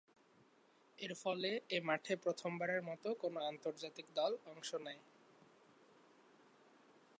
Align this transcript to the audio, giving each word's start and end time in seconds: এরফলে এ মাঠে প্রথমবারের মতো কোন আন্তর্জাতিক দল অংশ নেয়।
এরফলে 0.99 1.51
এ 1.69 1.77
মাঠে 1.83 2.13
প্রথমবারের 2.23 2.81
মতো 2.83 3.07
কোন 3.21 3.33
আন্তর্জাতিক 3.51 4.07
দল 4.15 4.31
অংশ 4.45 4.69
নেয়। 4.85 5.01